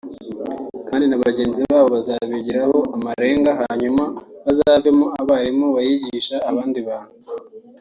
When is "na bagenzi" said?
1.07-1.61